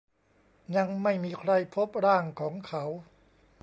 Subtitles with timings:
[0.77, 2.83] ยังไม่มีใครพบร่างของเขา